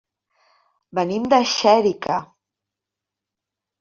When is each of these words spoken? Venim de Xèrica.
Venim 0.99 1.29
de 1.33 1.39
Xèrica. 1.53 2.17